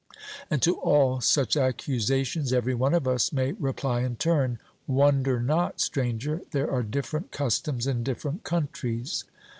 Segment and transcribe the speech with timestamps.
[0.49, 5.79] And to all such accusations every one of us may reply in turn: 'Wonder not,
[5.79, 9.25] Stranger; there are different customs in different countries.'